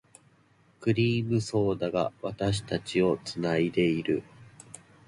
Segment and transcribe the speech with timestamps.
[0.79, 4.23] クリームソーダが、私たちを繋いでいる。